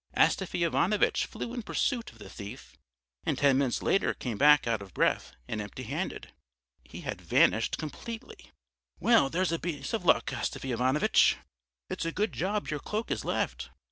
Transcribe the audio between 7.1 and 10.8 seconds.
vanished completely. "Well, there's a piece of luck, Astafy